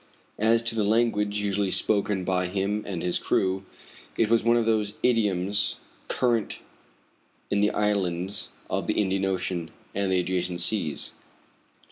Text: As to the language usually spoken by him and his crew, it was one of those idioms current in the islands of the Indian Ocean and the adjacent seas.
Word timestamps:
As 0.39 0.63
to 0.63 0.73
the 0.73 0.83
language 0.83 1.41
usually 1.41 1.69
spoken 1.69 2.23
by 2.23 2.47
him 2.47 2.83
and 2.87 3.03
his 3.03 3.19
crew, 3.19 3.65
it 4.17 4.31
was 4.31 4.43
one 4.43 4.57
of 4.57 4.65
those 4.65 4.95
idioms 5.03 5.75
current 6.07 6.57
in 7.51 7.59
the 7.59 7.69
islands 7.69 8.49
of 8.67 8.87
the 8.87 8.95
Indian 8.95 9.25
Ocean 9.25 9.69
and 9.93 10.11
the 10.11 10.19
adjacent 10.19 10.59
seas. 10.59 11.13